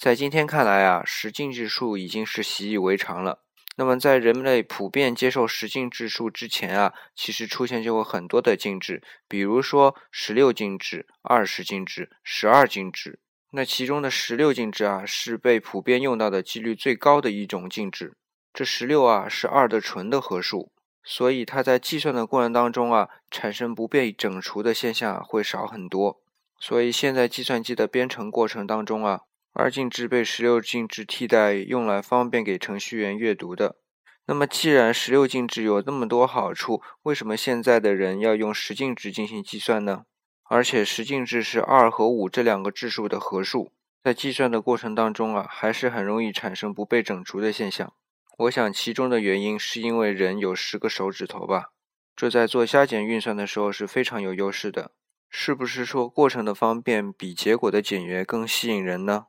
[0.00, 3.40] 在今天看来啊，十进制数已经是习以为常了。
[3.76, 13.18] 那么在人类普遍接受十进制数之前啊，其实出现过很多的进制，比如说十六进制、二十进制、十二进制。
[13.50, 18.16] 那其中的十六进制啊，是被普遍用到的几率最高的一种进制。
[18.54, 20.72] 这十六啊是二的纯的合数，
[21.04, 26.22] 所以它在计算的过程当中啊，产生不被整除的现象会少很多。
[26.58, 29.20] 所以现在计算机的编程过程当中啊。
[29.52, 33.76] 二进制被十六进制替代，用来方便给程序员阅读的。
[34.26, 40.04] 那么，既然十六进制有那么多好处，为什么现在的人要用十进制进行计算呢？
[40.44, 43.72] 而且，十进制是二和五这两个质数的合数，
[44.04, 47.92] 在计算的过程当中啊，还是很容易产生不被整除的现象。
[48.38, 51.70] 我想，其中的原因是因为人有十个手指头吧，
[52.14, 54.92] 这在做加减运算的时候是非常有优势的。
[55.28, 59.26] 是不是说过程的方便比结果的简约更吸引人呢？